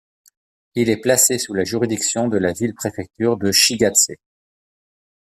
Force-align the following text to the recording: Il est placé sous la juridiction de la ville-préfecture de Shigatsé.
Il 0.73 0.89
est 0.89 0.99
placé 0.99 1.37
sous 1.37 1.53
la 1.53 1.63
juridiction 1.63 2.27
de 2.27 2.39
la 2.39 2.53
ville-préfecture 2.53 3.37
de 3.37 3.51
Shigatsé. 3.51 4.17